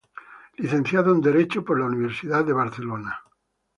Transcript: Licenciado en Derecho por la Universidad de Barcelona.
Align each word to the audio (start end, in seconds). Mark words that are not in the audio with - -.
Licenciado 0.57 1.13
en 1.13 1.21
Derecho 1.21 1.63
por 1.63 1.79
la 1.79 1.85
Universidad 1.85 2.43
de 2.43 2.53
Barcelona. 2.53 3.21